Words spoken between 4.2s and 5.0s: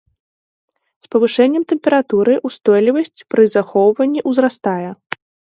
ўзрастае.